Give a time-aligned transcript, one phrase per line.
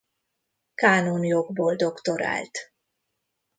[0.73, 2.71] Kánonjogból doktorált.